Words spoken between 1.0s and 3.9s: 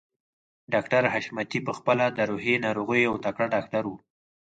حشمتي په خپله د روحي ناروغيو يو تکړه ډاکټر